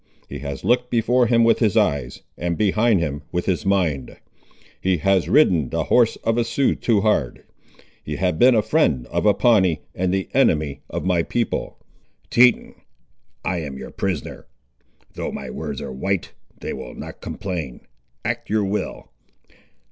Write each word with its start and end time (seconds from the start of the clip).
He 0.27 0.39
has 0.39 0.63
looked 0.63 0.89
before 0.89 1.27
him 1.27 1.43
with 1.43 1.59
his 1.59 1.77
eyes, 1.77 2.23
and 2.35 2.57
behind 2.57 2.99
him 3.01 3.21
with 3.31 3.45
his 3.45 3.67
mind. 3.67 4.17
He 4.81 4.97
has 4.97 5.29
ridden 5.29 5.69
the 5.69 5.83
horse 5.83 6.15
of 6.23 6.39
a 6.39 6.43
Sioux 6.43 6.73
too 6.73 7.01
hard; 7.01 7.43
he 8.03 8.15
has 8.15 8.33
been 8.33 8.55
the 8.55 8.63
friend 8.63 9.05
of 9.11 9.27
a 9.27 9.35
Pawnee, 9.35 9.83
and 9.93 10.11
the 10.11 10.27
enemy 10.33 10.81
of 10.89 11.05
my 11.05 11.21
people." 11.21 11.77
"Teton, 12.31 12.73
I 13.45 13.59
am 13.59 13.77
your 13.77 13.91
prisoner. 13.91 14.47
Though 15.13 15.31
my 15.31 15.51
words 15.51 15.79
are 15.81 15.93
white, 15.93 16.33
they 16.59 16.73
will 16.73 16.95
not 16.95 17.21
complain. 17.21 17.81
Act 18.25 18.49
your 18.49 18.65
will." 18.65 19.11